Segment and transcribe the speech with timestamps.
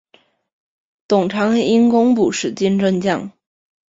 [1.07, 3.31] 董昌因功补石镜镇将。